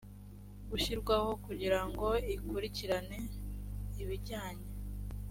gushyirwaho 0.69 1.29
kugira 1.45 1.79
ngo 1.89 2.09
ikurikirane 2.35 3.17
ibijyanye 4.01 4.67